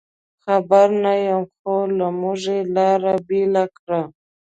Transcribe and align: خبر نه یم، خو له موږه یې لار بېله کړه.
خبر 0.43 0.87
نه 1.03 1.13
یم، 1.25 1.43
خو 1.57 1.75
له 1.97 2.07
موږه 2.19 2.53
یې 2.59 2.67
لار 2.75 3.01
بېله 3.27 3.65
کړه. 3.77 4.01